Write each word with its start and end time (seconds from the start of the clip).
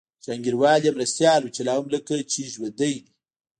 جهانګیروال 0.23 0.81
یې 0.85 0.91
مرستیال 0.97 1.41
و 1.43 1.53
چي 1.55 1.61
لا 1.67 1.73
هم 1.79 1.85
لکه 1.93 2.13
چي 2.31 2.41
ژوندی 2.53 2.77
دی 2.77 2.95